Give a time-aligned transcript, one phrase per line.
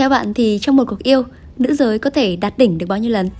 [0.00, 1.24] Theo bạn thì trong một cuộc yêu,
[1.58, 3.30] nữ giới có thể đạt đỉnh được bao nhiêu lần?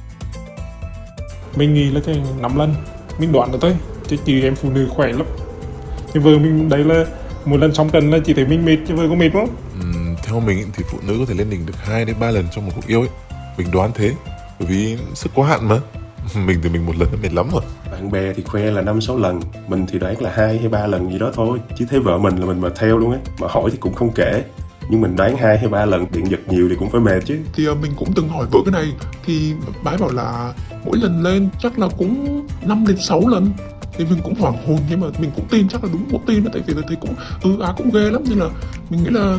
[1.56, 2.74] Mình nghĩ là cái 5 lần.
[3.18, 3.76] Mình đoán được thôi.
[4.06, 5.26] Chứ chị em phụ nữ khỏe lắm.
[6.14, 7.04] Chứ vợ mình đấy là
[7.44, 9.48] một lần xong trần là chỉ thấy mình mệt chứ vợ có mệt không?
[9.80, 12.44] Ừm, theo mình thì phụ nữ có thể lên đỉnh được 2 đến 3 lần
[12.52, 13.10] trong một cuộc yêu ấy.
[13.58, 14.12] Mình đoán thế.
[14.58, 15.80] Bởi vì sức có hạn mà.
[16.46, 17.62] Mình thì mình một lần đã mệt lắm rồi.
[17.92, 20.86] bạn bè thì khoe là năm sáu lần mình thì đoán là hai hay ba
[20.86, 23.46] lần gì đó thôi chứ thấy vợ mình là mình mà theo luôn á mà
[23.50, 24.42] hỏi thì cũng không kể
[24.90, 27.38] nhưng mình đoán hai hay ba lần điện giật nhiều thì cũng phải mệt chứ.
[27.52, 28.92] Thì ờ, mình cũng từng hỏi vợ cái này
[29.26, 29.52] thì
[29.84, 30.52] bái bảo là
[30.84, 33.50] mỗi lần lên chắc là cũng 5 đến 6 lần.
[33.92, 36.44] Thì mình cũng hoảng hồn nhưng mà mình cũng tin chắc là đúng một tin
[36.44, 38.22] đó tại vì là thấy cũng ừ à cũng ghê lắm.
[38.28, 38.46] Nên là
[38.90, 39.38] mình nghĩ là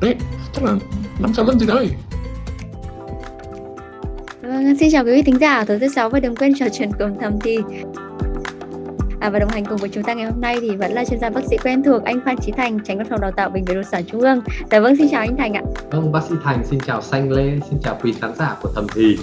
[0.00, 0.14] đấy
[0.52, 0.74] chắc là
[1.18, 1.90] năm sáu lần gì đấy.
[4.42, 5.60] Vâng, xin chào quý vị thính giả.
[5.60, 7.58] Của Tối thứ sáu và đừng quên trò chuyện cùng thầm thì
[9.22, 11.20] À, và đồng hành cùng với chúng ta ngày hôm nay thì vẫn là chuyên
[11.20, 13.64] gia bác sĩ quen thuộc anh Phan Chí Thành, tránh văn phòng đào tạo bệnh
[13.64, 14.40] viện đột sản Trung ương.
[14.70, 15.62] Dạ vâng, xin chào anh Thành ạ.
[15.90, 18.86] Vâng, bác sĩ Thành xin chào Xanh Lê, xin chào quý khán giả của Thầm
[18.94, 19.18] Thì.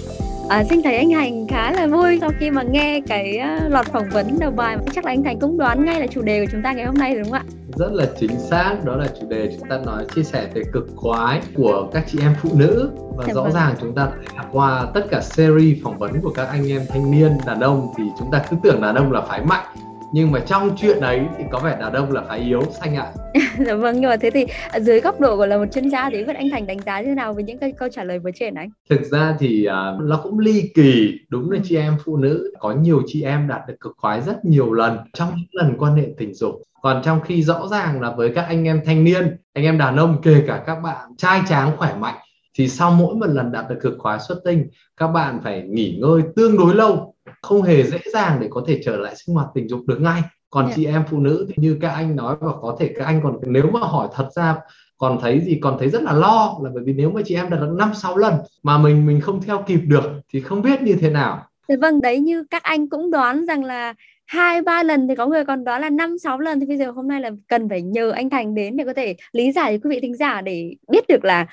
[0.50, 3.86] À, xin thấy anh Thành khá là vui sau khi mà nghe cái uh, loạt
[3.86, 4.78] phỏng vấn đầu bài.
[4.94, 6.96] Chắc là anh Thành cũng đoán ngay là chủ đề của chúng ta ngày hôm
[6.96, 7.54] nay rồi đúng không ạ?
[7.78, 10.88] Rất là chính xác, đó là chủ đề chúng ta nói chia sẻ về cực
[10.96, 13.54] khoái của các chị em phụ nữ và Dạ rõ vâng.
[13.54, 17.12] ràng chúng ta là qua tất cả series phỏng vấn của các anh em thanh
[17.12, 19.66] niên đàn ông thì chúng ta cứ tưởng đàn ông là phái mạnh
[20.14, 23.12] nhưng mà trong chuyện ấy thì có vẻ đàn ông là phái yếu xanh ạ
[23.60, 24.46] dạ vâng, nhưng mà thế thì
[24.80, 27.08] dưới góc độ của là một chuyên gia thì vẫn anh Thành đánh giá như
[27.08, 28.70] thế nào về những cái câu trả lời vừa trên anh?
[28.90, 32.74] thực ra thì à, nó cũng ly kỳ đúng là chị em phụ nữ có
[32.74, 36.06] nhiều chị em đạt được cực khoái rất nhiều lần trong những lần quan hệ
[36.18, 39.64] tình dục còn trong khi rõ ràng là với các anh em thanh niên anh
[39.64, 42.16] em đàn ông kể cả các bạn trai tráng khỏe mạnh
[42.58, 45.98] thì sau mỗi một lần đạt được cực khoái xuất tinh các bạn phải nghỉ
[46.02, 49.48] ngơi tương đối lâu không hề dễ dàng để có thể trở lại sinh hoạt
[49.54, 50.74] tình dục được ngay còn Dạ.
[50.76, 53.38] chị em phụ nữ thì như các anh nói và có thể các anh còn
[53.48, 54.56] nếu mà hỏi thật ra
[54.98, 57.50] còn thấy gì còn thấy rất là lo là bởi vì nếu mà chị em
[57.50, 60.04] đạt được năm sáu lần mà mình mình không theo kịp được
[60.34, 63.64] thì không biết như thế nào Dạ vâng, đấy như các anh cũng đoán rằng
[63.64, 63.94] là
[64.30, 66.92] hai ba lần thì có người còn đoán là năm sáu lần thì bây giờ
[66.92, 69.82] hôm nay là cần phải nhờ anh Thành đến để có thể lý giải cho
[69.84, 71.46] quý vị thính giả để biết được là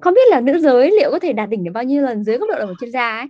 [0.00, 2.38] không biết là nữ giới liệu có thể đạt đỉnh được bao nhiêu lần dưới
[2.38, 3.26] góc độ là một chuyên gia ấy.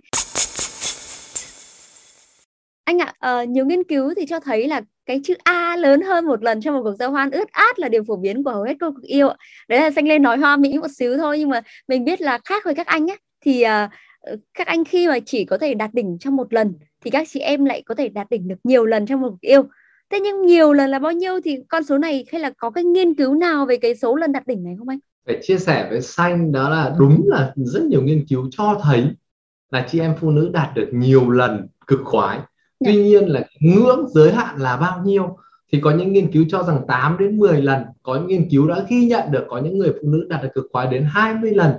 [2.83, 6.25] Anh ạ, ờ, nhiều nghiên cứu thì cho thấy là cái chữ A lớn hơn
[6.25, 8.63] một lần trong một cuộc giao hoan ướt át là điều phổ biến của hầu
[8.63, 9.35] hết các cuộc yêu ạ.
[9.67, 12.39] Đấy là xanh lên nói hoa mỹ một xíu thôi nhưng mà mình biết là
[12.45, 13.89] khác với các anh á thì à,
[14.53, 16.73] các anh khi mà chỉ có thể đạt đỉnh trong một lần
[17.05, 19.41] thì các chị em lại có thể đạt đỉnh được nhiều lần trong một cuộc
[19.41, 19.63] yêu.
[20.09, 22.83] Thế nhưng nhiều lần là bao nhiêu thì con số này hay là có cái
[22.83, 24.99] nghiên cứu nào về cái số lần đạt đỉnh này không anh?
[25.25, 29.05] phải chia sẻ với xanh đó là đúng là rất nhiều nghiên cứu cho thấy
[29.71, 32.39] là chị em phụ nữ đạt được nhiều lần cực khoái
[32.79, 32.91] Dạ.
[32.91, 35.37] tuy nhiên là ngưỡng giới hạn là bao nhiêu
[35.71, 38.67] thì có những nghiên cứu cho rằng 8 đến 10 lần có những nghiên cứu
[38.67, 41.51] đã ghi nhận được có những người phụ nữ đạt được cực khoái đến 20
[41.53, 41.71] lần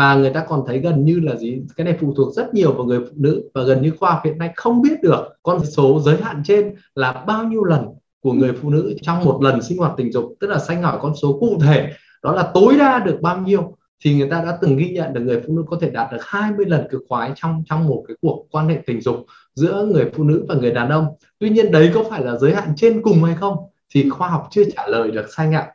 [0.00, 2.72] và người ta còn thấy gần như là gì cái này phụ thuộc rất nhiều
[2.72, 5.64] vào người phụ nữ và gần như khoa học hiện nay không biết được con
[5.64, 7.86] số giới hạn trên là bao nhiêu lần
[8.20, 10.98] của người phụ nữ trong một lần sinh hoạt tình dục tức là xanh hỏi
[11.02, 14.58] con số cụ thể đó là tối đa được bao nhiêu thì người ta đã
[14.60, 17.32] từng ghi nhận được người phụ nữ có thể đạt được 20 lần cực khoái
[17.36, 20.70] trong trong một cái cuộc quan hệ tình dục giữa người phụ nữ và người
[20.70, 21.06] đàn ông.
[21.38, 23.56] Tuy nhiên đấy có phải là giới hạn trên cùng hay không
[23.94, 25.74] thì khoa học chưa trả lời được xanh ạ.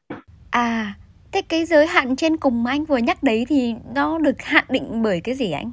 [0.50, 0.96] À,
[1.35, 4.66] thế cái giới hạn trên cùng mà anh vừa nhắc đấy thì nó được hạn
[4.69, 5.72] định bởi cái gì anh?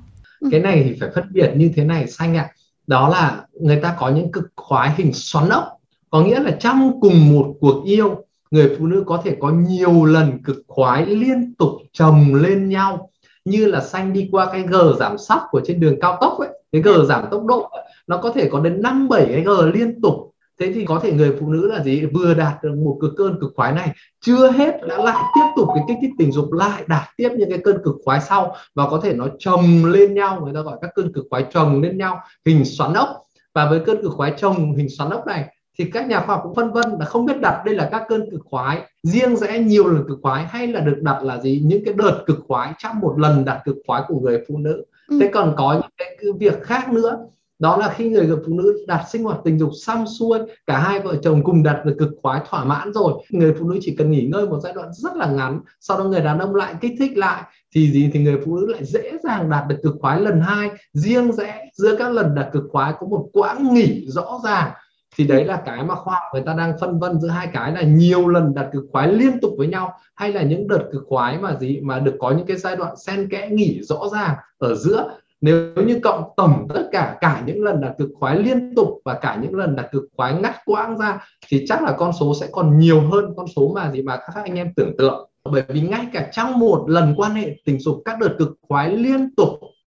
[0.50, 2.50] Cái này thì phải phân biệt như thế này xanh ạ.
[2.87, 5.65] Đó là người ta có những cực khoái hình xoắn ốc,
[6.11, 10.05] có nghĩa là trong cùng một cuộc yêu người phụ nữ có thể có nhiều
[10.05, 13.11] lần cực khoái liên tục chồng lên nhau.
[13.44, 16.49] Như là xanh đi qua cái gờ giảm sóc của trên đường cao tốc ấy
[16.73, 19.71] cái gờ giảm tốc độ ấy, nó có thể có đến năm bảy cái gờ
[19.75, 22.07] liên tục thế thì có thể người phụ nữ là gì?
[22.07, 23.91] Vừa đạt được một cực cơn cực khoái này
[24.21, 27.51] chưa hết đã lại tiếp tục cái kích thích tình dục lại đạt tiếp những
[27.51, 30.41] cái cơn cực khoái sau và có thể nó chồng lên nhau.
[30.45, 33.09] Người ta gọi các cơn cực khoái chồng lên nhau hình xoắn ốc.
[33.55, 35.45] Và với cơn cực khoái chồng hình xoắn ốc này
[35.79, 38.03] thì các nhà khoa học cũng phân vân là không biết đặt đây là các
[38.09, 41.62] cơn cực khoái riêng rẽ nhiều lần cực khoái hay là được đặt là gì?
[41.65, 44.85] Những cái đợt cực khoái trong một lần đặt cực khoái của người phụ nữ.
[45.09, 45.19] Ừ.
[45.21, 47.19] thế còn có những cái việc khác nữa
[47.62, 51.00] đó là khi người phụ nữ đạt sinh hoạt tình dục xong xuôi, cả hai
[51.00, 53.12] vợ chồng cùng đạt được cực khoái thỏa mãn rồi.
[53.31, 56.05] Người phụ nữ chỉ cần nghỉ ngơi một giai đoạn rất là ngắn, sau đó
[56.05, 57.43] người đàn ông lại kích thích lại,
[57.75, 60.20] thì gì thì người phụ nữ lại dễ dàng đạt được cực khoái.
[60.20, 64.41] Lần hai, riêng rẽ, giữa các lần đạt cực khoái có một quãng nghỉ rõ
[64.44, 64.70] ràng.
[65.17, 67.73] Thì đấy là cái mà khoa học người ta đang phân vân giữa hai cái
[67.73, 71.03] là nhiều lần đạt cực khoái liên tục với nhau, hay là những đợt cực
[71.09, 74.35] khoái mà gì, mà được có những cái giai đoạn xen kẽ nghỉ rõ ràng
[74.59, 75.11] ở giữa
[75.43, 79.15] nếu như cộng tổng tất cả cả những lần đạt cực khoái liên tục và
[79.15, 82.49] cả những lần đạt cực khoái ngắt quãng ra thì chắc là con số sẽ
[82.53, 85.31] còn nhiều hơn con số mà gì mà các anh em tưởng tượng.
[85.44, 88.97] Bởi vì ngay cả trong một lần quan hệ tình dục các đợt cực khoái
[88.97, 89.49] liên tục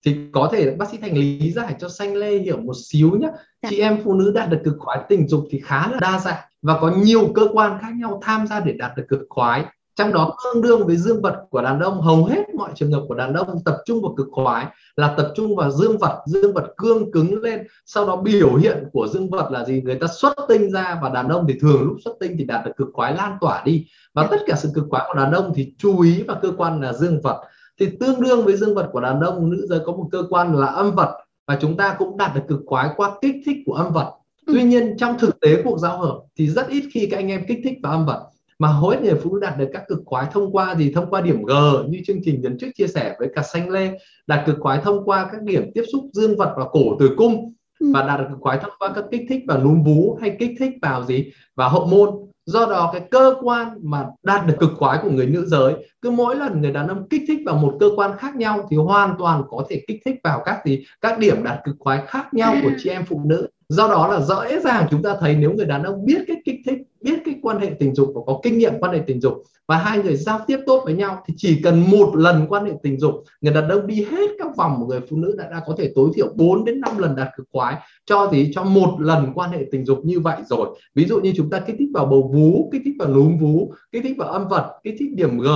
[0.06, 3.28] thì có thể bác sĩ thành lý giải cho xanh lê hiểu một xíu nhé
[3.62, 3.68] dạ.
[3.70, 6.40] chị em phụ nữ đạt được cực khoái tình dục thì khá là đa dạng
[6.62, 9.64] và có nhiều cơ quan khác nhau tham gia để đạt được cực khoái
[9.94, 13.04] trong đó tương đương với dương vật của đàn ông hầu hết mọi trường hợp
[13.08, 14.66] của đàn ông tập trung vào cực khoái
[14.96, 18.84] là tập trung vào dương vật dương vật cương cứng lên sau đó biểu hiện
[18.92, 19.82] của dương vật là gì?
[19.82, 22.64] Người ta xuất tinh ra và đàn ông thì thường lúc xuất tinh thì đạt
[22.66, 23.86] được cực khoái lan tỏa đi.
[24.14, 26.80] Và tất cả sự cực khoái của đàn ông thì chú ý vào cơ quan
[26.80, 27.42] là dương vật.
[27.80, 30.56] Thì tương đương với dương vật của đàn ông nữ giới có một cơ quan
[30.56, 31.16] là âm vật
[31.46, 34.12] và chúng ta cũng đạt được cực khoái qua kích thích của âm vật.
[34.46, 34.52] Ừ.
[34.54, 37.44] tuy nhiên trong thực tế cuộc giao hợp thì rất ít khi các anh em
[37.48, 38.26] kích thích vào âm vật
[38.60, 41.20] mà hối người phụ nữ đạt được các cực khoái thông qua gì thông qua
[41.20, 41.52] điểm G
[41.88, 45.04] như chương trình lần trước chia sẻ với cả xanh lê đạt cực khoái thông
[45.04, 47.92] qua các điểm tiếp xúc dương vật và cổ tử cung ừ.
[47.94, 50.50] và đạt được cực khoái thông qua các kích thích vào núm vú hay kích
[50.58, 51.32] thích vào gì?
[51.56, 52.10] Và hậu môn.
[52.46, 56.10] Do đó cái cơ quan mà đạt được cực khoái của người nữ giới cứ
[56.10, 59.14] mỗi lần người đàn ông kích thích vào một cơ quan khác nhau thì hoàn
[59.18, 60.84] toàn có thể kích thích vào các gì?
[61.00, 64.20] Các điểm đạt cực khoái khác nhau của chị em phụ nữ do đó là
[64.20, 67.34] dễ dàng chúng ta thấy nếu người đàn ông biết cái kích thích biết cái
[67.42, 70.16] quan hệ tình dục và có kinh nghiệm quan hệ tình dục và hai người
[70.16, 73.52] giao tiếp tốt với nhau thì chỉ cần một lần quan hệ tình dục người
[73.52, 76.10] đàn ông đi hết các vòng của người phụ nữ đã, đã có thể tối
[76.14, 77.76] thiểu 4 đến 5 lần đạt cực khoái.
[78.06, 78.50] Cho gì?
[78.54, 80.68] Cho một lần quan hệ tình dục như vậy rồi.
[80.94, 83.72] Ví dụ như chúng ta kích thích vào bầu vú kích thích vào núm vú
[83.92, 85.48] kích thích vào âm vật kích thích điểm g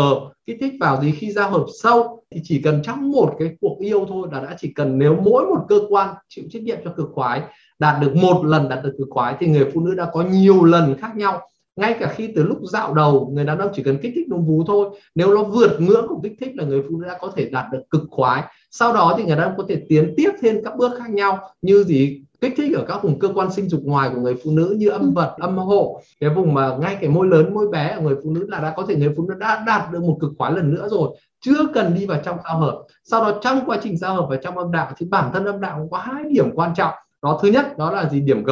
[0.47, 1.13] kích thích vào gì?
[1.13, 4.57] Khi giao hợp sâu thì chỉ cần trong một cái cuộc yêu thôi là đã
[4.59, 7.43] chỉ cần nếu mỗi một cơ quan chịu trách nhiệm cho cực khoái
[7.79, 10.65] đạt được một lần đạt được cực khoái thì người phụ nữ đã có nhiều
[10.65, 11.41] lần khác nhau.
[11.77, 14.47] Ngay cả khi từ lúc dạo đầu người đàn ông chỉ cần kích thích núm
[14.47, 17.33] vú thôi, nếu nó vượt ngưỡng của kích thích là người phụ nữ đã có
[17.37, 18.43] thể đạt được cực khoái.
[18.71, 21.39] Sau đó thì người đàn ông có thể tiến tiếp thêm các bước khác nhau
[21.63, 22.23] như gì?
[22.45, 24.89] Kích thích ở các vùng cơ quan sinh dục ngoài của người phụ nữ như
[24.89, 25.11] âm ừ.
[25.15, 26.01] vật âm hộ.
[26.21, 28.75] Cái vùng mà ngay cái môi lớn môi bé ở người phụ nữ là đã
[28.77, 31.09] có thể người phụ nữ đã đạt được một cực khoái lần nữa rồi.
[31.41, 32.83] Chưa cần đi vào trong giao hợp.
[33.05, 35.61] Sau đó trong quá trình giao hợp và trong âm đạo thì bản thân âm
[35.61, 36.95] đạo cũng có hai điểm quan trọng.
[37.23, 38.21] Đó thứ nhất đó là gì?
[38.21, 38.51] Điểm g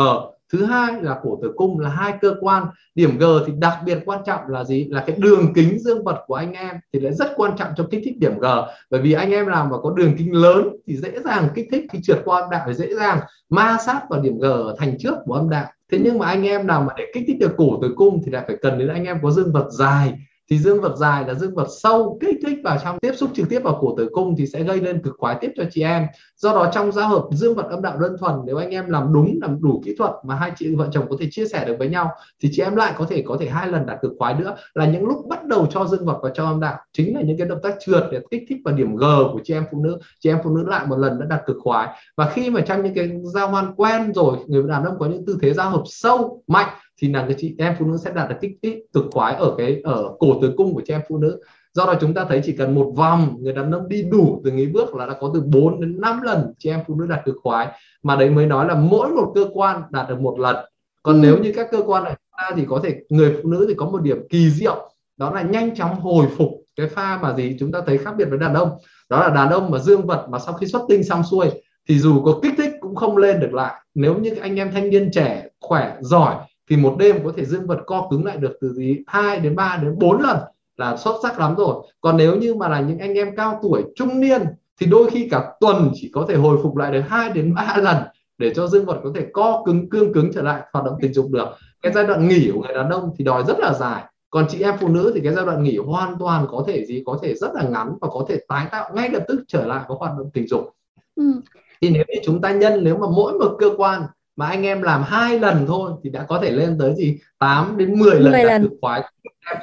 [0.52, 2.66] thứ hai là cổ tử cung là hai cơ quan.
[2.94, 4.84] Điểm g thì đặc biệt quan trọng là gì?
[4.84, 7.90] Là cái đường kính dương vật của anh em thì lại rất quan trọng trong
[7.90, 8.46] kích thích điểm g.
[8.90, 11.84] Bởi vì anh em làm mà có đường kính lớn thì dễ dàng kích thích,
[11.92, 13.20] khi trượt qua âm đạo thì dễ dàng
[13.50, 15.66] ma sát vào điểm g ở thành trước của âm đạo.
[15.92, 18.32] Thế nhưng mà anh em nào mà để kích thích được cổ tử cung thì
[18.32, 20.18] lại phải cần đến anh em có dương vật dài
[20.50, 23.48] thì dương vật dài là dương vật sâu, kích thích vào trong tiếp xúc trực
[23.48, 26.06] tiếp vào cổ tử cung thì sẽ gây lên cực khoái tiếp cho chị em.
[26.36, 29.12] Do đó trong giao hợp dương vật âm đạo đơn thuần, nếu anh em làm
[29.12, 31.76] đúng, làm đủ kỹ thuật mà hai chị vợ chồng có thể chia sẻ được
[31.78, 32.10] với nhau,
[32.42, 34.56] thì chị em lại có thể có thể hai lần đạt cực khoái nữa.
[34.74, 37.38] Là những lúc bắt đầu cho dương vật vào trong âm đạo, chính là những
[37.38, 39.98] cái động tác trượt để kích thích vào điểm G của chị em phụ nữ.
[40.20, 42.82] Chị em phụ nữ lại một lần đã đạt cực khoái và khi mà trong
[42.82, 45.82] những cái giao hoan quen rồi, người đàn ông có những tư thế giao hợp
[45.86, 46.68] sâu, mạnh
[47.02, 49.54] thì là cái chị em phụ nữ sẽ đạt được kích thích cực khoái ở
[49.58, 51.40] cái ở cổ tử cung của chị em phụ nữ.
[51.74, 54.56] Do đó chúng ta thấy chỉ cần một vòng người đàn ông đi đủ từng
[54.56, 57.24] ý bước là đã có từ 4 đến 5 lần chị em phụ nữ đạt
[57.24, 57.68] cực khoái
[58.02, 60.56] mà đấy mới nói là mỗi một cơ quan đạt được một lần.
[61.02, 61.20] Còn ừ.
[61.22, 62.16] nếu như các cơ quan này
[62.56, 64.90] thì có thể người phụ nữ thì có một điểm kỳ diệu.
[65.16, 68.26] Đó là nhanh chóng hồi phục cái pha mà gì chúng ta thấy khác biệt
[68.30, 68.70] với đàn ông.
[69.10, 71.50] Đó là đàn ông mà dương vật mà sau khi xuất tinh xong xuôi
[71.88, 73.74] thì dù có kích thích cũng không lên được lại.
[73.94, 76.36] Nếu như anh em thanh niên trẻ khỏe giỏi
[76.72, 78.98] thì một đêm có thể dương vật co cứng lại được từ gì?
[79.06, 80.36] 2 đến 3 đến 4 lần
[80.76, 81.74] là xuất sắc lắm rồi.
[82.00, 84.42] Còn nếu như mà là những anh em cao tuổi trung niên
[84.80, 87.76] thì đôi khi cả tuần chỉ có thể hồi phục lại được 2 đến 3
[87.82, 87.96] lần
[88.38, 91.12] để cho dương vật có thể co cứng cương cứng trở lại hoạt động tình
[91.12, 91.48] dục được.
[91.82, 94.04] Cái giai đoạn nghỉ của người đàn ông thì đòi rất là dài.
[94.30, 97.02] Còn chị em phụ nữ thì cái giai đoạn nghỉ hoàn toàn có thể gì?
[97.06, 99.84] Có thể rất là ngắn và có thể tái tạo ngay lập tức trở lại
[99.88, 100.70] có hoạt động tình dục.
[101.16, 101.32] Ừ.
[101.80, 104.02] thì nếu như chúng ta nhân nếu mà mỗi một cơ quan
[104.36, 107.18] mà anh em làm hai lần thôi thì đã có thể lên tới gì?
[107.38, 108.68] 8 đến 10 lần 10 lần.
[108.80, 109.02] khoái.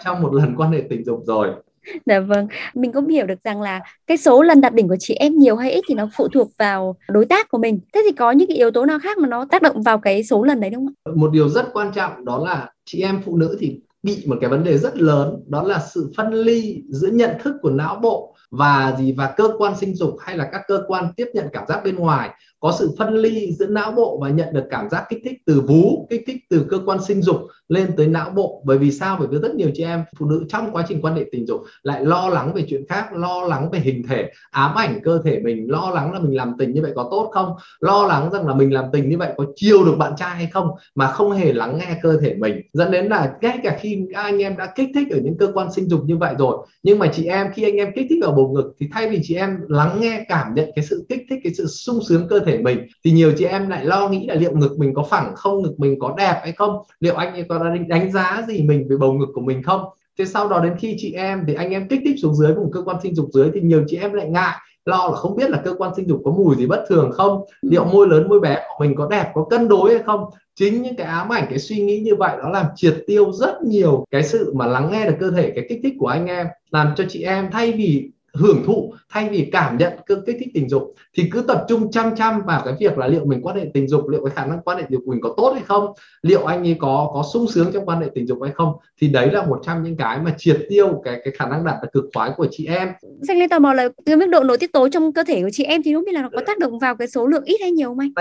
[0.03, 1.49] Trong một lần quan hệ tình dục rồi.
[2.05, 5.13] Dạ vâng, mình cũng hiểu được rằng là cái số lần đạt đỉnh của chị
[5.13, 7.79] em nhiều hay ít thì nó phụ thuộc vào đối tác của mình.
[7.93, 10.23] Thế thì có những cái yếu tố nào khác mà nó tác động vào cái
[10.23, 13.37] số lần đấy đúng không Một điều rất quan trọng đó là chị em phụ
[13.37, 17.07] nữ thì bị một cái vấn đề rất lớn đó là sự phân ly giữa
[17.07, 19.11] nhận thức của não bộ và gì?
[19.17, 21.95] Và cơ quan sinh dục hay là các cơ quan tiếp nhận cảm giác bên
[21.95, 25.37] ngoài có sự phân ly giữa não bộ và nhận được cảm giác kích thích
[25.45, 27.37] từ vú, kích thích từ cơ quan sinh dục
[27.67, 28.61] lên tới não bộ.
[28.65, 29.15] Bởi vì sao?
[29.19, 31.61] Bởi vì rất nhiều chị em, phụ nữ trong quá trình quan hệ tình dục
[31.83, 35.39] lại lo lắng về chuyện khác, lo lắng về hình thể, ám ảnh cơ thể
[35.43, 37.53] mình, lo lắng là mình làm tình như vậy có tốt không?
[37.79, 40.47] Lo lắng rằng là mình làm tình như vậy có chiêu được bạn trai hay
[40.53, 40.69] không?
[40.95, 42.61] Mà không hề lắng nghe cơ thể mình.
[42.73, 45.71] Dẫn đến là ngay cả khi anh em đã kích thích ở những cơ quan
[45.71, 48.31] sinh dục như vậy rồi, nhưng mà chị em, khi anh em kích thích ở
[48.31, 51.39] bầu ngực thì thay vì chị em lắng nghe, cảm nhận cái sự kích thích,
[51.43, 54.35] cái sự sung sướng cơ thể mình thì nhiều chị em lại lo nghĩ là
[54.35, 57.45] liệu ngực mình có phẳng không ngực mình có đẹp hay không liệu anh ấy
[57.49, 59.81] có đánh giá gì mình về bầu ngực của mình không.
[60.17, 62.71] Thế sau đó đến khi chị em thì anh em kích thích xuống dưới vùng
[62.71, 65.49] cơ quan sinh dục dưới thì nhiều chị em lại ngại lo là không biết
[65.49, 67.69] là cơ quan sinh dục có mùi gì bất thường không ừ.
[67.71, 70.25] liệu môi lớn môi bé của mình có đẹp có cân đối hay không.
[70.55, 73.63] Chính những cái ám ảnh cái suy nghĩ như vậy nó làm triệt tiêu rất
[73.63, 76.47] nhiều cái sự mà lắng nghe được cơ thể cái kích thích của anh em
[76.71, 80.49] làm cho chị em thay vì hưởng thụ thay vì cảm nhận cơn kích thích
[80.53, 83.57] tình dục thì cứ tập trung chăm chăm vào cái việc là liệu mình quan
[83.57, 85.63] hệ tình dục liệu cái khả năng quan hệ tình dục mình có tốt hay
[85.65, 88.73] không liệu anh ấy có có sung sướng trong quan hệ tình dục hay không
[89.01, 91.75] thì đấy là một trong những cái mà triệt tiêu cái cái khả năng đạt
[91.81, 92.89] được cực khoái của chị em.
[93.27, 95.49] Xanh lên tò mò là cái mức độ nội tiết tố trong cơ thể của
[95.51, 97.57] chị em thì không biết là nó có tác động vào cái số lượng ít
[97.61, 98.11] hay nhiều không anh?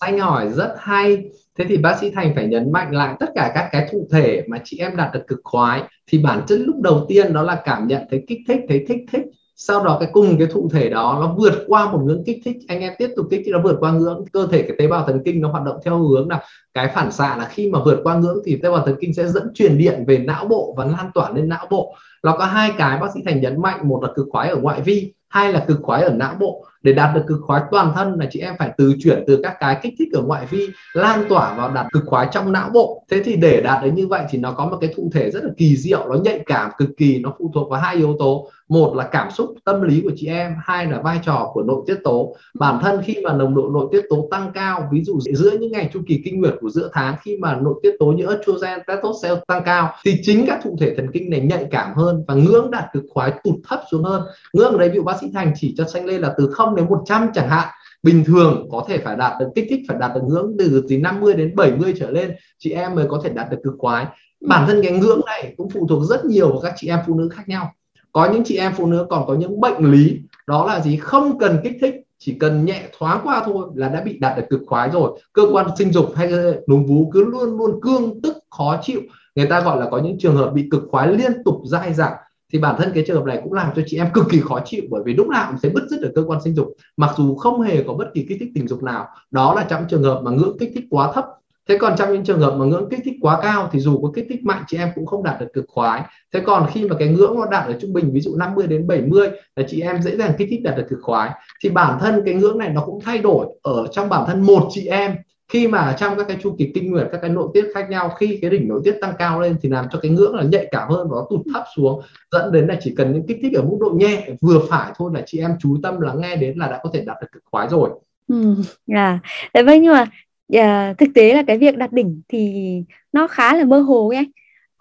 [0.00, 1.24] Xanh hỏi rất hay.
[1.58, 4.44] Thế thì bác sĩ thành phải nhấn mạnh lại tất cả các cái thụ thể
[4.48, 7.62] mà chị em đạt được cực khoái thì bản chất lúc đầu tiên đó là
[7.64, 9.22] cảm nhận thấy kích thích thấy thích thích
[9.60, 12.56] sau đó cái cùng cái thụ thể đó nó vượt qua một ngưỡng kích thích,
[12.68, 15.06] anh em tiếp tục kích thích nó vượt qua ngưỡng cơ thể cái tế bào
[15.06, 16.42] thần kinh nó hoạt động theo hướng là
[16.74, 19.28] cái phản xạ là khi mà vượt qua ngưỡng thì tế bào thần kinh sẽ
[19.28, 21.94] dẫn truyền điện về não bộ và lan tỏa lên não bộ.
[22.22, 24.80] Nó có hai cái bác sĩ thành nhấn mạnh, một là cực khoái ở ngoại
[24.80, 28.18] vi, hai là cực khoái ở não bộ để đạt được cực khoái toàn thân
[28.18, 31.24] là chị em phải từ chuyển từ các cái kích thích ở ngoại vi, lan
[31.28, 33.04] tỏa vào đạt cực khoái trong não bộ.
[33.10, 35.44] Thế thì để đạt đến như vậy thì nó có một cái thụ thể rất
[35.44, 38.50] là kỳ diệu, nó nhạy cảm cực kỳ, nó phụ thuộc vào hai yếu tố.
[38.68, 41.82] Một là cảm xúc, tâm lý của chị em, hai là vai trò của nội
[41.86, 42.36] tiết tố.
[42.58, 45.72] Bản thân khi mà nồng độ nội tiết tố tăng cao, ví dụ giữa những
[45.72, 48.78] ngày chu kỳ kinh nguyệt của giữa tháng, khi mà nội tiết tố như estrogen
[48.86, 52.34] testosterone tăng cao, thì chính các thụ thể thần kinh này nhạy cảm hơn và
[52.34, 54.22] ngưỡng đạt cực khoái tụt thấp xuống hơn.
[54.52, 56.67] Ngưỡng ở đây ví dụ bác sĩ thành chỉ cho xanh lên là từ không
[56.68, 57.68] 0 đến 100 chẳng hạn
[58.02, 60.98] bình thường có thể phải đạt được kích thích phải đạt được ngưỡng từ từ
[60.98, 64.06] 50 đến 70 trở lên chị em mới có thể đạt được cực khoái
[64.40, 67.14] bản thân cái ngưỡng này cũng phụ thuộc rất nhiều vào các chị em phụ
[67.14, 67.72] nữ khác nhau.
[68.12, 70.96] Có những chị em phụ nữ còn có những bệnh lý đó là gì?
[70.96, 74.44] Không cần kích thích chỉ cần nhẹ thoáng qua thôi là đã bị đạt được
[74.50, 75.20] cực khoái rồi.
[75.32, 76.30] Cơ quan sinh dục hay
[76.68, 79.00] núm vú cứ luôn luôn cương tức khó chịu.
[79.34, 82.12] Người ta gọi là có những trường hợp bị cực khoái liên tục dai dẳng
[82.52, 84.60] thì bản thân cái trường hợp này cũng làm cho chị em cực kỳ khó
[84.64, 86.68] chịu, bởi vì lúc nào cũng thấy bứt rứt ở cơ quan sinh dục.
[86.96, 89.84] Mặc dù không hề có bất kỳ kích thích tình dục nào, đó là trong
[89.90, 91.24] trường hợp mà ngưỡng kích thích quá thấp.
[91.68, 94.10] Thế còn trong những trường hợp mà ngưỡng kích thích quá cao thì dù có
[94.14, 96.02] kích thích mạnh, chị em cũng không đạt được cực khoái.
[96.34, 98.86] Thế còn khi mà cái ngưỡng nó đạt ở trung bình, ví dụ 50 đến
[98.86, 101.30] 70 là chị em dễ dàng kích thích đạt được cực khoái.
[101.62, 104.68] Thì bản thân cái ngưỡng này nó cũng thay đổi ở trong bản thân một
[104.70, 105.14] chị em
[105.48, 108.08] khi mà trong các cái chu kỳ kinh nguyệt các cái nội tiết khác nhau
[108.18, 110.68] khi cái đỉnh nội tiết tăng cao lên thì làm cho cái ngưỡng là nhạy
[110.70, 112.02] cảm hơn và nó tụt thấp xuống
[112.32, 115.10] dẫn đến là chỉ cần những kích thích ở mức độ nhẹ vừa phải thôi
[115.14, 117.42] là chị em chú tâm lắng nghe đến là đã có thể đạt được cực
[117.50, 117.90] khoái rồi.
[118.28, 118.54] Ừ,
[118.88, 119.18] à,
[119.54, 120.06] Đấy vậy nhưng mà
[120.52, 122.72] yeah, thực tế là cái việc đạt đỉnh thì
[123.12, 124.26] nó khá là mơ hồ ấy.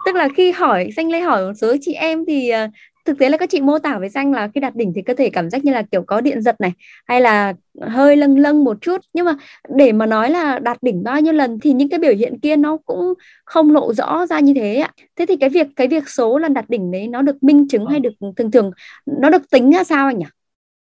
[0.06, 2.68] Tức là khi hỏi xanh lê hỏi một số chị em thì ờ,
[3.08, 5.14] thực tế là các chị mô tả với xanh là khi đạt đỉnh thì cơ
[5.14, 6.72] thể cảm giác như là kiểu có điện giật này
[7.08, 9.02] hay là hơi lâng lâng một chút.
[9.14, 9.36] Nhưng mà
[9.70, 12.56] để mà nói là đạt đỉnh bao nhiêu lần thì những cái biểu hiện kia
[12.56, 13.14] nó cũng
[13.46, 14.92] không lộ rõ ra như thế ạ.
[15.16, 17.86] Thế thì cái việc cái việc số lần đạt đỉnh đấy nó được minh chứng
[17.86, 18.72] hay được thường thường
[19.06, 20.26] nó được tính ra sao anh nhỉ?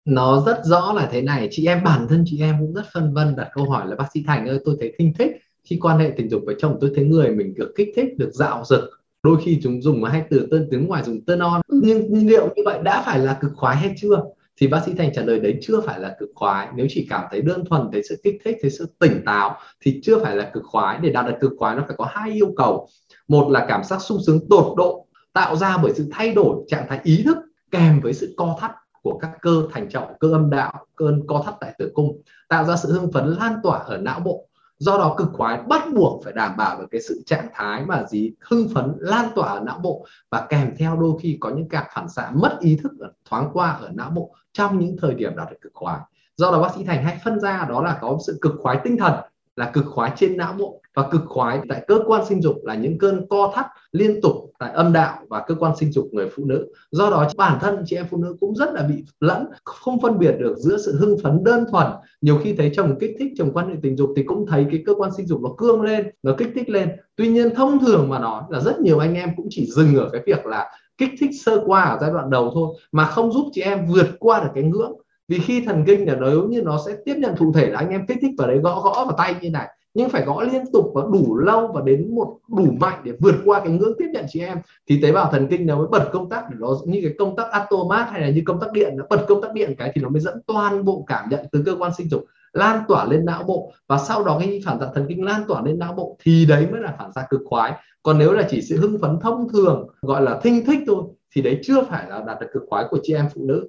[0.06, 3.13] Nó rất rõ là thế này chị em bản thân chị em cũng rất phân
[3.13, 5.32] vân đặt câu hỏi là bác sĩ thành ơi tôi thấy thinh thích
[5.63, 8.30] khi quan hệ tình dục với chồng tôi thấy người mình được kích thích được
[8.34, 11.62] dạo dực đôi khi chúng dùng hai từ tên tiếng ngoài dùng tên on.
[11.68, 11.80] Ừ.
[11.84, 14.24] nhưng liệu như vậy đã phải là cực khoái hay chưa?
[14.58, 16.68] Thì bác sĩ thành trả lời đấy chưa phải là cực khoái.
[16.75, 20.00] Nếu chỉ cảm thấy đơn thuần thấy sự kích thích thấy sự tỉnh táo thì
[20.03, 21.00] chưa phải là cực khoái.
[21.01, 22.88] Để đạt được cực khoái nó phải có hai yêu cầu.
[23.27, 26.86] Một là cảm giác sung sướng tột độ tạo ra bởi sự thay đổi trạng
[26.89, 27.38] thái ý thức
[27.72, 31.44] kèm với sự co thắt của các cơ thành trọng cơ âm đạo cơn co
[31.46, 34.48] thắt tại tử cung tạo ra sự hưng phấn lan tỏa ở não bộ
[34.84, 38.04] do đó cực khoái bắt buộc phải đảm bảo được cái sự trạng thái mà
[38.04, 41.70] gì hưng phấn lan tỏa ở não bộ và kèm theo đôi khi có những
[41.70, 45.13] các phản xạ mất ý thức ở, thoáng qua ở não bộ trong những thời
[45.13, 46.00] điểm đạt được cực khoái
[46.38, 48.98] do đó bác sĩ thành hay phân ra đó là có sự cực khoái tinh
[48.98, 49.13] thần
[49.55, 52.75] là cực khoái trên não bộ và cực khoái tại cơ quan sinh dục là
[52.75, 56.29] những cơn co thắt liên tục tại âm đạo và cơ quan sinh dục người
[56.36, 56.67] phụ nữ.
[56.91, 60.19] Do đó, bản thân chị em phụ nữ cũng rất là bị lẫn, không phân
[60.19, 61.88] biệt được giữa sự hưng phấn đơn thuần.
[62.22, 64.83] Nhiều khi thấy chồng kích thích chồng quan hệ tình dục thì cũng thấy cái
[64.86, 66.89] cơ quan sinh dục nó cương lên, nó kích thích lên.
[67.15, 70.10] Tuy nhiên, thông thường mà nói là rất nhiều anh em cũng chỉ dừng ở
[70.12, 73.50] cái việc là kích thích sơ qua ở giai đoạn đầu thôi, mà không giúp
[73.51, 74.93] chị em vượt qua được cái ngưỡng
[75.27, 77.89] vì khi thần kinh là nếu như nó sẽ tiếp nhận thụ thể là anh
[77.89, 80.63] em kích thích vào đấy, gõ gõ vào tay như này, nhưng phải gõ liên
[80.74, 84.08] tục và đủ lâu và đến một, đủ mạnh để vượt qua cái ngưỡng tiếp
[84.13, 86.68] nhận chị em, thì tế bào thần kinh nó mới bật công tắc để nó
[86.86, 89.53] như cái công tắc automat hay là như công tắc điện, nó bật công tắc
[89.53, 92.25] điện cái thì nó mới dẫn toàn bộ cảm nhận từ cơ quan sinh dục
[92.53, 93.74] lan tỏa lên não bộ.
[93.88, 96.68] Và sau đó cái phản xạ thần kinh lan tỏa lên não bộ thì đấy
[96.72, 97.74] mới là phản xạ cực khoái.
[98.03, 101.03] Còn nếu là chỉ sự hưng phấn thông thường, gọi là thinh thích thôi,
[101.36, 103.68] thì đấy chưa phải là đạt được cực khoái của chị em phụ nữ.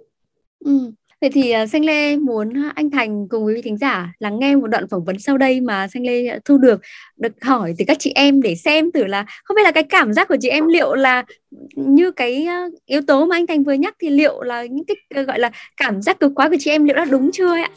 [0.65, 0.91] Ừ.
[1.21, 4.39] Vậy thì uh, Xanh Lê muốn à, anh Thành cùng quý vị thính giả lắng
[4.39, 6.81] nghe một đoạn phỏng vấn sau đây mà Xanh Lê à, thu được
[7.17, 10.13] được hỏi từ các chị em để xem thử là không biết là cái cảm
[10.13, 11.25] giác của chị em liệu là
[11.77, 12.49] như cái
[12.87, 16.03] yếu tố mà anh Thành vừa nhắc thì liệu là những cái gọi là cảm
[16.03, 17.71] giác cực quá của chị em liệu đã đúng chưa ạ?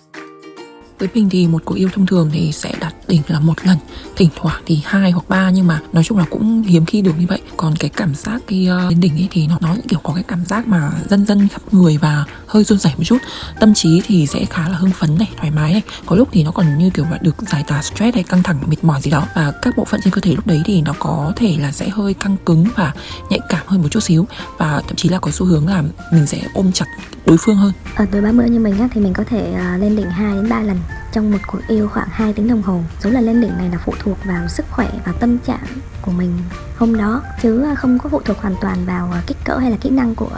[1.00, 3.77] Với mình thì một cuộc yêu thông thường thì sẽ đạt đỉnh là một lần
[4.16, 7.12] thỉnh thoảng thì hai hoặc ba nhưng mà nói chung là cũng hiếm khi được
[7.20, 7.42] như vậy.
[7.58, 10.24] Còn cái cảm giác khi uh, đến đỉnh ấy thì nó nó kiểu có cái
[10.24, 13.18] cảm giác mà dân dân khắp người và hơi run rẩy một chút.
[13.60, 15.82] Tâm trí thì sẽ khá là hưng phấn này thoải mái này.
[16.06, 18.60] Có lúc thì nó còn như kiểu là được giải tỏa stress hay căng thẳng
[18.68, 19.27] mệt mỏi gì đó.
[19.36, 21.89] Và các bộ phận trên cơ thể lúc đấy thì nó có thể là sẽ
[21.89, 22.94] hơi căng cứng và
[23.30, 24.27] nhạy cảm hơn một chút xíu.
[24.58, 26.86] Và thậm chí là có xu hướng là mình sẽ ôm chặt
[27.27, 27.72] đối phương hơn.
[27.96, 30.50] Ở tuổi 30 như mình á, thì mình có thể uh, lên đỉnh 2 đến
[30.50, 30.77] 3 lần
[31.12, 32.81] trong một cuộc yêu khoảng 2 tiếng đồng hồ.
[33.00, 35.65] Số lần lên đỉnh này là phụ thuộc vào sức khỏe và tâm trạng
[36.01, 36.31] của mình.
[36.77, 39.72] Hôm đó chứ à, không có phụ thuộc hoàn toàn vào à, kích cỡ hay
[39.72, 40.31] là kỹ năng của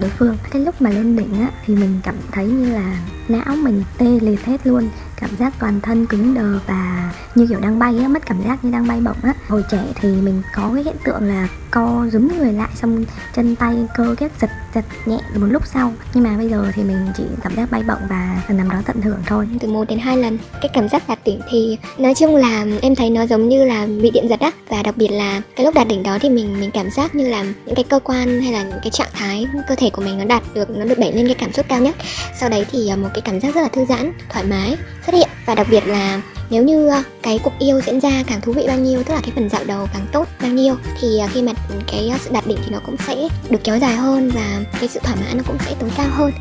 [0.00, 0.36] đối phương.
[0.50, 2.98] Cái lúc mà lên đỉnh á, thì mình cảm thấy như là
[3.28, 4.88] não mình tê liệt hết luôn.
[5.16, 8.64] Cảm giác toàn thân cứng đờ và như kiểu đang bay á mất cảm giác
[8.64, 9.34] như đang bay bổng á.
[9.48, 13.04] Hồi trẻ thì mình có cái hiện tượng là co rúm người lại xong
[13.34, 15.92] chân tay cơ kết giật giật nhẹ một lúc sau.
[16.14, 19.00] Nhưng mà bây giờ thì mình chỉ cảm giác bay bổng và nằm đó tận
[19.00, 19.48] hưởng thôi.
[19.60, 22.94] Từ một đến hai lần, cái cảm giác đạt đỉnh thì nói chung là em
[22.94, 24.50] thấy nó giống như là bị điện giật á.
[24.68, 27.28] Và đặc biệt là cái lúc đạt đỉnh đó thì mình mình cảm giác như
[27.28, 30.18] là những cái cơ quan hay là những cái trạng thái cơ thể của mình
[30.18, 31.96] nó đạt được, nó được đẩy lên cái cảm xúc cao nhất.
[32.40, 35.14] Sau đấy thì à, một cái cảm giác rất là thư giãn, thoải mái, xuất
[35.14, 35.28] hiện.
[35.46, 38.64] Và đặc biệt là nếu như à, cái cuộc yêu diễn ra càng thú vị
[38.66, 41.42] bao nhiêu tức là cái phần dạo đầu càng tốt bao nhiêu thì à, khi
[41.42, 41.52] mà
[41.86, 45.00] cái sự đạt đỉnh thì nó cũng sẽ được kéo dài hơn và cái sự
[45.02, 46.32] thỏa mãn nó cũng sẽ tối cao hơn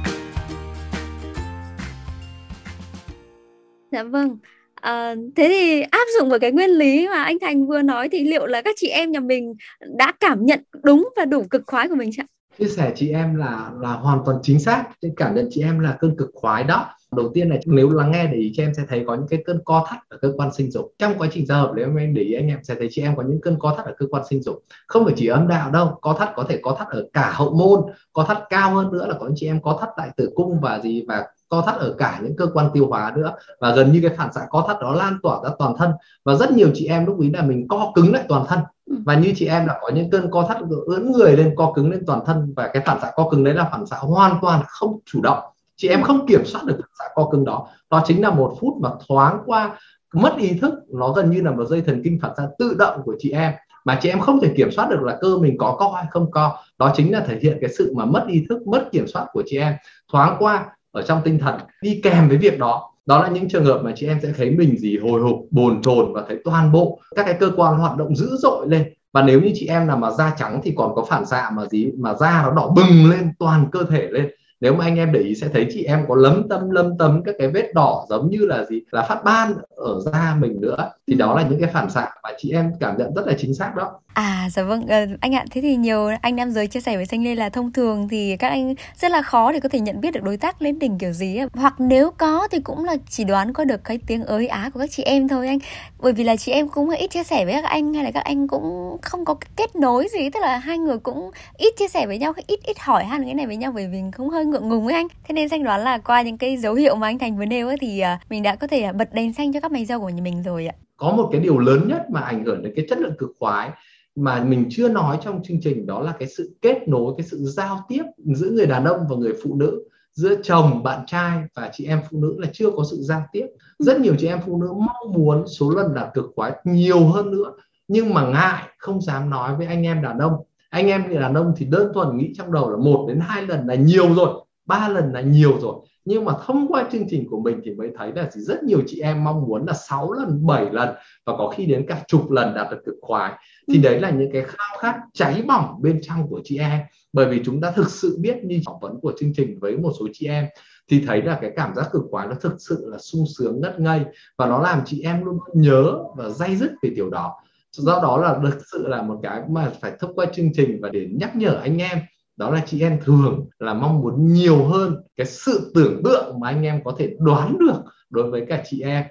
[3.92, 4.38] dạ vâng
[4.86, 8.24] À, thế thì áp dụng vào cái nguyên lý mà anh Thành vừa nói thì
[8.24, 9.54] liệu là các chị em nhà mình
[9.98, 12.24] đã cảm nhận đúng và đủ cực khoái của mình chưa?
[12.60, 14.84] Chia sẻ chị em là là hoàn toàn chính xác.
[15.18, 16.90] Cảm nhận chị em là cơn cực khoái đó.
[17.16, 19.44] Đầu tiên là nếu lắng nghe để ý chị em sẽ thấy có những cái
[19.46, 20.94] cơn co thắt ở cơ quan sinh dục.
[21.00, 23.16] Trong quá trình giao hợp nếu em để ý anh em sẽ thấy chị em
[23.16, 24.64] có những cơn co thắt ở cơ quan sinh dục.
[24.88, 27.54] Không phải chỉ âm đạo đâu, co thắt có thể co thắt ở cả hậu
[27.54, 27.82] môn,
[28.14, 30.60] co thắt cao hơn nữa là có những chị em co thắt tại tử cung
[30.62, 33.92] và gì và co thắt ở cả những cơ quan tiêu hóa nữa và gần
[33.92, 35.92] như cái phản xạ co thắt đó lan tỏa ra toàn thân
[36.26, 38.96] và rất nhiều chị em lúc ý là mình co cứng lại toàn thân ừ.
[39.06, 41.92] và như chị em là có những cơn co thắt ưỡn người lên co cứng
[41.92, 44.64] lên toàn thân và cái phản xạ co cứng đấy là phản xạ hoàn toàn
[44.68, 45.44] không chủ động
[45.76, 46.04] chị em ừ.
[46.06, 47.68] không kiểm soát được phản xạ co cứng đó.
[47.92, 49.80] Đó chính là một phút mà thoáng qua
[50.14, 53.02] mất ý thức nó gần như là một dây thần kinh phản xạ tự động
[53.06, 53.54] của chị em.
[53.86, 56.32] Mà chị em không thể kiểm soát được là cơ mình có co hay không
[56.32, 56.58] co.
[56.80, 59.44] Đó chính là thể hiện cái sự mà mất ý thức mất kiểm soát của
[59.46, 59.74] chị em.
[60.12, 62.92] Thoáng qua ở trong tinh thần đi kèm với việc đó.
[63.06, 65.82] Đó là những trường hợp mà chị em sẽ thấy mình gì hồi hộp bồn
[65.82, 68.94] chồn và thấy toàn bộ các cái cơ quan hoạt động dữ dội lên.
[69.14, 71.66] Và nếu như chị em nào mà da trắng thì còn có phản xạ mà
[71.66, 74.30] gì mà da nó đỏ bừng lên toàn cơ thể lên
[74.62, 77.22] nếu mà anh em để ý sẽ thấy chị em có lấm tâm lâm tấm
[77.26, 78.82] các cái vết đỏ giống như là gì?
[78.92, 80.92] Là phát ban ở da mình nữa.
[81.08, 83.54] Thì đó là những cái phản xạ mà chị em cảm nhận rất là chính
[83.54, 84.00] xác đó.
[84.14, 84.88] À dạ vâng.
[84.88, 87.50] À, anh ạ thế thì nhiều anh nam giới chia sẻ với xanh lê là
[87.50, 90.38] thông thường thì các anh rất là khó để có thể nhận biết được đối
[90.38, 93.84] tác lên đỉnh kiểu gì hoặc nếu có thì cũng là chỉ đoán qua được
[93.84, 95.60] cái tiếng ới á của các chị em thôi anh.
[96.00, 98.24] Bởi vì là chị em cũng ít chia sẻ với các anh hay là các
[98.24, 100.30] anh cũng không có kết nối gì.
[100.30, 103.34] Tức là hai người cũng ít chia sẻ với nhau ít ít hỏi han cái
[103.34, 105.08] này với nhau bởi vì không hơi ngượng ngùng với anh.
[105.24, 107.68] Thế nên xanh đoán là qua những cái dấu hiệu mà anh thành vừa nêu
[107.68, 110.10] ấy, thì à, mình đã có thể bật đèn xanh cho các mày dâu của
[110.10, 110.76] nhà mình rồi ạ.
[110.98, 113.70] Có một cái điều lớn nhất mà ảnh hưởng đến cái chất lượng cực khoái
[114.16, 117.38] mà mình chưa nói trong chương trình đó là cái sự kết nối cái sự
[117.38, 121.70] giao tiếp giữa người đàn ông và người phụ nữ giữa chồng bạn trai và
[121.74, 123.46] chị em phụ nữ là chưa có sự giao tiếp.
[123.80, 127.32] Rất nhiều chị em phụ nữ mong muốn số lần đạt cực khoái nhiều hơn
[127.32, 127.52] nữa
[127.88, 130.34] nhưng mà ngại không dám nói với anh em đàn ông
[130.76, 133.48] anh em người đàn ông thì đơn thuần nghĩ trong đầu là một đến hai
[133.48, 135.76] lần là nhiều rồi ba lần là nhiều rồi.
[136.06, 138.82] Nhưng mà thông qua chương trình của mình thì mới thấy là chỉ rất nhiều
[138.88, 140.90] chị em mong muốn là 6 lần 7 lần
[141.26, 143.32] và có khi đến cả chục lần đạt được cực khoái.
[143.68, 143.82] Thì ừ.
[143.84, 146.80] đấy là những cái khao khát cháy bỏng bên trong của chị em.
[147.14, 149.92] Bởi vì chúng ta thực sự biết như phỏng vấn của chương trình với một
[150.00, 150.46] số chị em
[150.90, 153.80] thì thấy là cái cảm giác cực khoái nó thực sự là sung sướng ngất
[153.80, 154.02] ngây
[154.38, 157.36] và nó làm chị em luôn nhớ và dây dứt về điều đó
[157.78, 160.90] do đó là thực sự là một cái mà phải thông qua chương trình và
[160.90, 161.98] để nhắc nhở anh em
[162.38, 166.50] đó là chị em thường là mong muốn nhiều hơn cái sự tưởng tượng mà
[166.50, 169.04] anh em có thể đoán được đối với cả chị em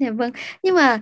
[0.00, 0.30] Dạ vâng.
[0.62, 1.00] Nhưng mà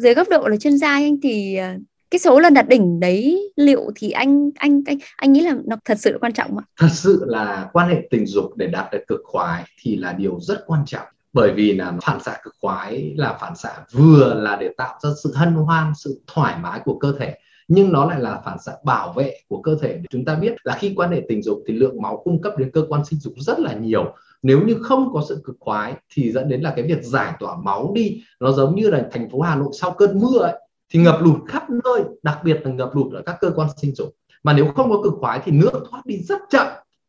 [0.00, 1.74] dưới góc độ là chuyên gia anh thì ờ,
[2.10, 5.76] cái số lần đạt đỉnh đấy liệu thì anh anh anh anh nghĩ là nó
[5.84, 6.64] thật sự quan trọng ạ?
[6.80, 10.40] Thật sự là quan hệ tình dục để đạt được cực khoái thì là điều
[10.40, 14.56] rất quan trọng bởi vì là phản xạ cực khoái, là phản xạ vừa là
[14.56, 18.20] để tạo ra sự hân hoan, sự thoải mái của cơ thể, nhưng nó lại
[18.20, 20.00] là phản xạ bảo vệ của cơ thể.
[20.10, 22.70] Chúng ta biết là khi quan hệ tình dục thì lượng máu cung cấp đến
[22.70, 24.14] cơ quan sinh dục rất là nhiều.
[24.42, 27.56] Nếu như không có sự cực khoái thì dẫn đến là cái việc giải tỏa
[27.64, 30.54] máu đi, nó giống như là thành phố Hà Nội sau cơn mưa ấy,
[30.92, 33.94] thì ngập lụt khắp nơi, đặc biệt là ngập lụt ở các cơ quan sinh
[33.94, 34.08] dục.
[34.42, 36.66] Mà nếu không có cực khoái thì nước thoát đi rất chậm,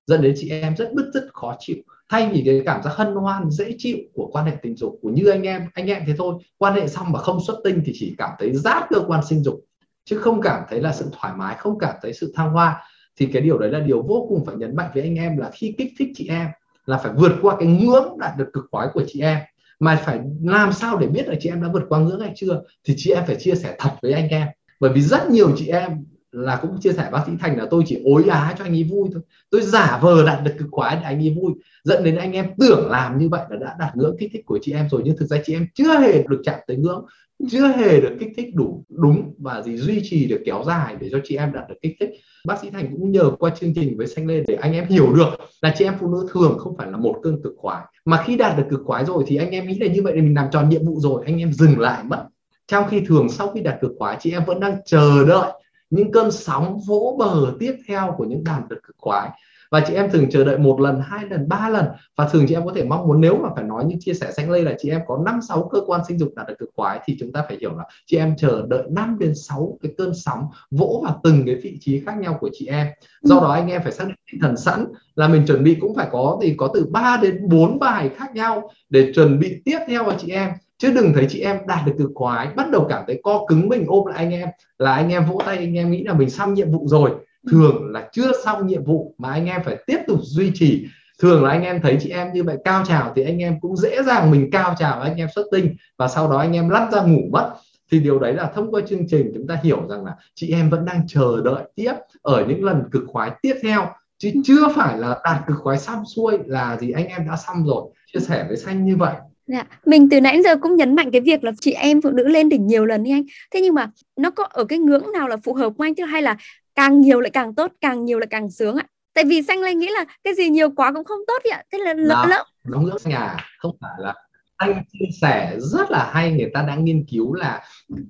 [0.07, 1.77] dẫn đến chị em rất bứt rất khó chịu
[2.09, 5.09] thay vì cái cảm giác hân hoan, dễ chịu của quan hệ tình dục, của
[5.09, 7.91] như anh em anh em thế thôi, quan hệ xong mà không xuất tinh thì
[7.95, 9.59] chỉ cảm thấy rát cơ quan sinh dục,
[10.05, 12.83] chứ không cảm thấy là sự thoải mái, không cảm thấy sự thăng hoa.
[13.19, 15.51] Thì cái điều đấy là điều vô cùng phải nhấn mạnh với anh em là
[15.53, 16.47] khi kích thích chị em
[16.85, 19.39] là phải vượt qua cái ngưỡng đạt được cực khoái của chị em.
[19.79, 22.61] Mà phải làm sao để biết là chị em đã vượt qua ngưỡng hay chưa,
[22.83, 24.47] thì chị em phải chia sẻ thật với anh em.
[24.79, 27.83] Bởi vì rất nhiều chị em là cũng chia sẻ bác sĩ thành là tôi
[27.85, 29.21] chỉ ối á cho anh ấy vui thôi.
[29.49, 31.53] Tôi giả vờ đạt được cực khoái để anh ấy vui.
[31.83, 34.59] Dẫn đến anh em tưởng làm như vậy là đã đạt ngưỡng kích thích của
[34.61, 37.05] chị em rồi, nhưng thực ra chị em chưa hề được chạm tới ngưỡng,
[37.51, 41.09] chưa hề được kích thích đủ đúng và gì duy trì được kéo dài để
[41.11, 42.09] cho chị em đạt được kích thích.
[42.47, 45.13] Bác sĩ thành cũng nhờ qua chương trình với xanh lên để anh em hiểu
[45.13, 45.29] được
[45.61, 47.83] là chị em phụ nữ thường không phải là một cơn cực khoái.
[48.05, 50.21] Mà khi đạt được cực khoái rồi thì anh em nghĩ là như vậy thì
[50.21, 52.25] mình làm tròn nhiệm vụ rồi, anh em dừng lại mất.
[52.67, 55.51] Trong khi thường sau khi đạt cực khoái, chị em vẫn đang chờ đợi
[55.93, 59.29] những cơn sóng vỗ bờ tiếp theo của những đàn vật cực khoái
[59.73, 61.86] và chị em thường chờ đợi một lần, hai lần, ba lần.
[62.15, 64.32] Và thường chị em có thể mong muốn nếu mà phải nói như chia sẻ
[64.32, 66.69] xanh lây là chị em có năm, sáu cơ quan sinh dục đạt được cực
[66.75, 69.91] khoái thì chúng ta phải hiểu là chị em chờ đợi 5 đến 6 cái
[69.97, 72.88] cơn sóng vỗ vào từng cái vị trí khác nhau của chị em.
[73.21, 75.95] Do đó anh em phải xác định tinh thần sẵn là mình chuẩn bị cũng
[75.95, 79.79] phải có thì có từ 3 đến 4 bài khác nhau để chuẩn bị tiếp
[79.88, 80.49] theo vào chị em
[80.83, 83.69] chứ đừng thấy chị em đạt được cực khoái bắt đầu cảm thấy co cứng
[83.69, 86.29] mình ôm lại anh em là anh em vỗ tay anh em nghĩ là mình
[86.29, 87.11] xong nhiệm vụ rồi.
[87.51, 90.87] Thường là chưa xong nhiệm vụ mà anh em phải tiếp tục duy trì.
[91.21, 93.77] Thường là anh em thấy chị em như vậy cao trào thì anh em cũng
[93.77, 96.91] dễ dàng mình cao trào anh em xuất tinh và sau đó anh em lăn
[96.91, 97.53] ra ngủ mất.
[97.91, 100.69] Thì điều đấy là thông qua chương trình chúng ta hiểu rằng là chị em
[100.69, 103.87] vẫn đang chờ đợi tiếp ở những lần cực khoái tiếp theo.
[104.17, 107.65] Chứ chưa phải là đạt cực khoái xong xuôi là gì anh em đã xong
[107.65, 107.83] rồi.
[108.13, 109.13] Chia sẻ với xanh như vậy
[109.47, 112.27] Dạ, mình từ nãy giờ cũng nhấn mạnh cái việc là chị em phụ nữ
[112.27, 113.23] lên đỉnh nhiều lần đi anh.
[113.51, 116.06] Thế nhưng mà nó có ở cái ngưỡng nào là phù hợp của anh chứ
[116.06, 116.38] hay là
[116.75, 118.86] càng nhiều lại càng tốt, càng nhiều lại càng sướng ạ?
[119.13, 121.63] Tại vì xanh lên nghĩ là cái gì nhiều quá cũng không tốt ạ.
[121.71, 122.43] Thế là lỡ lỡ.
[122.63, 124.13] Đúng ngưỡng nhà không phải là
[124.58, 127.62] anh chia sẻ rất là hay người ta đã nghiên cứu là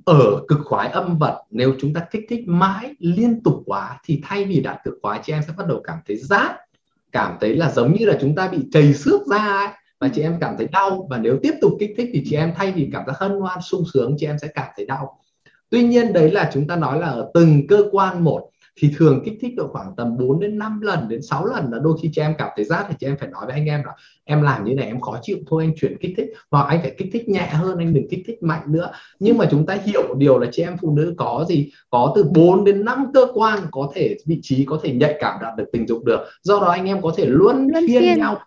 [0.06, 4.22] ở cực khoái âm vật nếu chúng ta kích thích mãi liên tục quá thì
[4.24, 6.52] thay vì đạt cực khoái chị em sẽ bắt đầu cảm thấy rát
[7.12, 9.68] cảm thấy là giống như là chúng ta bị chảy xước ra ấy
[10.04, 11.08] và chị em cảm thấy đau.
[11.10, 13.62] Và nếu tiếp tục kích thích thì chị em thay vì cảm giác hân hoan
[13.62, 15.20] sung sướng chị em sẽ cảm thấy đau.
[15.70, 18.50] Tuy nhiên đấy là chúng ta nói là ở từng cơ quan một
[18.82, 21.80] thì thường kích thích độ khoảng tầm 4 đến 5 lần đến 6 lần là
[21.80, 23.84] đôi khi chị em cảm thấy rát thì chị em phải nói với anh em
[23.86, 23.92] là
[24.24, 26.30] em làm như này em khó chịu thôi anh chuyển kích thích.
[26.52, 28.92] Hoặc anh phải kích thích nhẹ hơn anh đừng kích thích mạnh nữa.
[29.20, 31.72] Nhưng mà chúng ta hiểu điều là chị em phụ nữ có gì?
[31.90, 35.40] Có từ 4 đến 5 cơ quan có thể vị trí có thể nhạy cảm
[35.42, 36.20] đạt được tình dục được.
[36.42, 38.20] Do đó anh em có thể luôn phiên.
[38.20, 38.40] nhau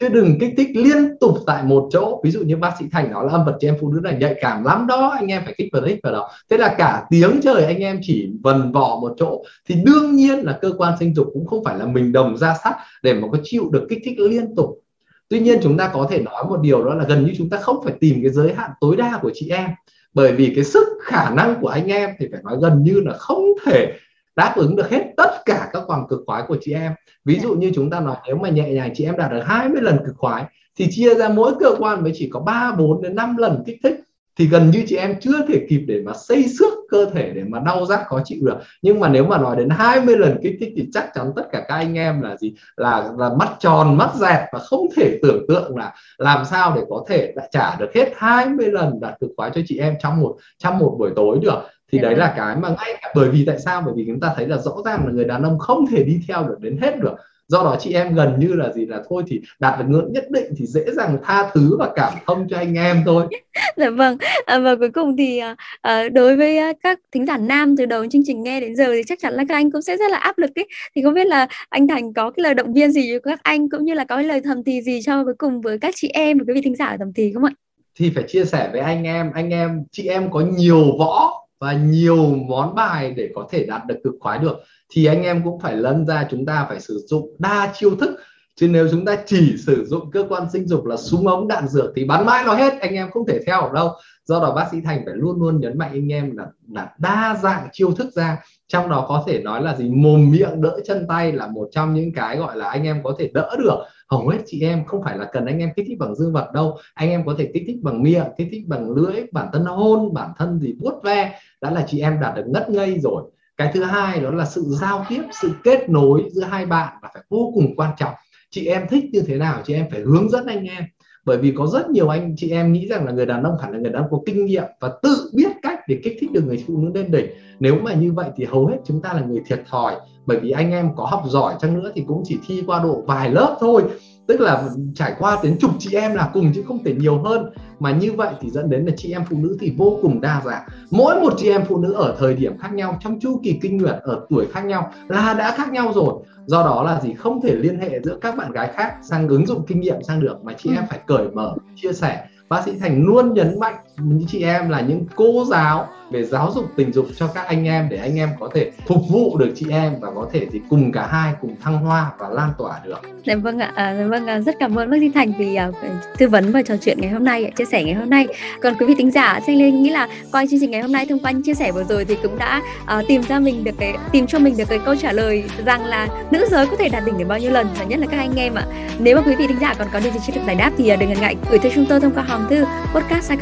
[0.00, 2.20] chứ đừng kích thích liên tục tại một chỗ.
[2.24, 4.12] Ví dụ như bác sĩ thành nói là âm vật chị em phụ nữ là
[4.12, 6.30] nhạy cảm lắm đó, anh em phải kích vào thích vào đó.
[6.50, 9.42] Thế là cả tiếng trời anh em chỉ vần vò một chỗ.
[9.68, 12.54] Thì đương nhiên là cơ quan sinh dục cũng không phải là mình đồng ra
[12.64, 14.80] sắt để mà có chịu được kích thích liên tục.
[15.28, 17.56] Tuy nhiên chúng ta có thể nói một điều đó là gần như chúng ta
[17.56, 19.70] không phải tìm cái giới hạn tối đa của chị em.
[20.14, 23.12] Bởi vì cái sức khả năng của anh em thì phải nói gần như là
[23.12, 23.92] không thể
[24.38, 26.92] đáp ứng được hết tất cả các vòng cực khoái của chị em.
[27.24, 29.82] Ví dụ như chúng ta nói nếu mà nhẹ nhàng chị em đạt được 20
[29.82, 30.44] lần cực khoái
[30.78, 33.76] thì chia ra mỗi cơ quan mới chỉ có 3 4 đến 5 lần kích
[33.82, 34.00] thích
[34.38, 37.44] thì gần như chị em chưa thể kịp để mà xây xước cơ thể để
[37.44, 38.56] mà đau rát khó chịu được.
[38.82, 41.64] Nhưng mà nếu mà nói đến 20 lần kích thích thì chắc chắn tất cả
[41.68, 42.54] các anh em là gì?
[42.76, 46.82] Là là mắt tròn mắt dẹt và không thể tưởng tượng là làm sao để
[46.90, 50.20] có thể đã trả được hết 20 lần đạt cực khoái cho chị em trong
[50.20, 53.44] một trong một buổi tối được thì đấy là cái mà ngay cả bởi vì
[53.44, 53.82] tại sao?
[53.84, 56.20] Bởi vì chúng ta thấy là rõ ràng là người đàn ông không thể đi
[56.28, 57.14] theo được đến hết được.
[57.48, 60.24] Do đó chị em gần như là gì là thôi thì đạt được ngưỡng nhất
[60.30, 63.26] định thì dễ dàng tha thứ và cảm thông cho anh em thôi.
[63.76, 64.16] Dạ vâng.
[64.46, 65.40] À, và cuối cùng thì
[65.80, 69.02] à, đối với các thính giả nam từ đầu chương trình nghe đến giờ thì
[69.06, 70.68] chắc chắn là các anh cũng sẽ rất là áp lực ấy.
[70.94, 73.68] Thì không biết là anh Thành có cái lời động viên gì cho các anh
[73.70, 76.08] cũng như là có cái lời thầm thì gì cho cuối cùng với các chị
[76.08, 77.52] em và quý vị thính giả thầm thì không ạ?
[77.98, 79.32] Thì phải chia sẻ với anh em.
[79.34, 83.86] Anh em chị em có nhiều võ và nhiều món bài để có thể đạt
[83.86, 84.58] được cực khoái được
[84.90, 88.10] thì anh em cũng phải lân ra chúng ta phải sử dụng đa chiêu thức.
[88.56, 91.68] Chứ nếu chúng ta chỉ sử dụng cơ quan sinh dục là súng ống đạn
[91.68, 93.90] dược thì bắn mãi nó hết anh em không thể theo được đâu.
[94.24, 97.38] Do đó bác sĩ thành phải luôn luôn nhấn mạnh anh em là, là đa
[97.42, 98.38] dạng chiêu thức ra.
[98.68, 99.90] Trong đó có thể nói là gì?
[99.90, 103.14] Mồm miệng đỡ chân tay là một trong những cái gọi là anh em có
[103.18, 103.78] thể đỡ được
[104.10, 106.52] hầu hết chị em không phải là cần anh em kích thích bằng dương vật
[106.54, 106.76] đâu.
[106.94, 110.14] Anh em có thể kích thích bằng miệng, kích thích bằng lưỡi, bản thân hôn,
[110.14, 111.38] bản thân gì vuốt ve.
[111.60, 113.22] Đã là chị em đạt được ngất ngây rồi.
[113.56, 117.10] Cái thứ hai đó là sự giao tiếp, sự kết nối giữa hai bạn là
[117.14, 118.14] phải vô cùng quan trọng.
[118.50, 120.84] Chị em thích như thế nào, chị em phải hướng dẫn anh em.
[121.24, 123.72] Bởi vì có rất nhiều anh chị em nghĩ rằng là người đàn ông hẳn
[123.72, 126.44] là người đàn ông có kinh nghiệm và tự biết cách để kích thích được
[126.46, 127.26] người phụ nữ lên đỉnh.
[127.60, 129.94] Nếu mà như vậy thì hầu hết chúng ta là người thiệt thòi
[130.28, 133.02] bởi vì anh em có học giỏi chăng nữa thì cũng chỉ thi qua độ
[133.06, 133.82] vài lớp thôi.
[134.26, 134.62] Tức là
[134.94, 137.50] trải qua đến chục chị em là cùng chứ không thể nhiều hơn.
[137.78, 140.42] Mà như vậy thì dẫn đến là chị em phụ nữ thì vô cùng đa
[140.44, 140.62] dạng.
[140.90, 143.76] Mỗi một chị em phụ nữ ở thời điểm khác nhau trong chu kỳ kinh
[143.76, 146.14] nguyệt ở tuổi khác nhau là đã khác nhau rồi.
[146.46, 147.14] Do đó là gì?
[147.14, 150.20] Không thể liên hệ giữa các bạn gái khác sang ứng dụng kinh nghiệm sang
[150.20, 150.44] được.
[150.44, 152.26] Mà chị em phải cởi mở chia sẻ.
[152.48, 156.52] Bác sĩ thành luôn nhấn mạnh những chị em là những cô giáo về giáo
[156.54, 159.52] dục tình dục cho các anh em để anh em có thể phục vụ được
[159.56, 162.80] chị em và có thể thì cùng cả hai cùng thăng hoa và lan tỏa
[162.84, 163.00] được.
[163.26, 164.40] Dạ vâng ạ, à, dạ vâng ạ.
[164.40, 165.74] rất cảm ơn bác sĩ Thành vì uh,
[166.18, 168.26] tư vấn và trò chuyện ngày hôm nay, chia sẻ ngày hôm nay.
[168.62, 171.06] Còn quý vị tính giả, Thanh Lê nghĩ là qua chương trình ngày hôm nay
[171.08, 173.74] thông qua những chia sẻ vừa rồi thì cũng đã uh, tìm ra mình được
[173.78, 176.88] cái tìm cho mình được cái câu trả lời rằng là nữ giới có thể
[176.88, 178.64] đạt đỉnh được bao nhiêu lần và nhất là các anh em ạ.
[178.98, 180.92] Nếu mà quý vị tính giả còn có điều gì chưa được giải đáp thì
[180.92, 183.32] uh, đừng ngần ngại gửi tới chúng tôi thông qua hòm thư podcast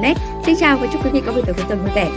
[0.00, 2.08] net Xin chào và chúc quý vị có buổi tối cuối tuần vui vẻ.